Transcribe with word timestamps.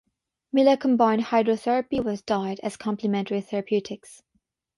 Miller 0.51 0.75
combined 0.77 1.25
hydrotherapy 1.25 2.03
with 2.03 2.25
diet 2.25 2.59
as 2.63 2.75
complementary 2.75 3.39
therapeutics. 3.39 4.23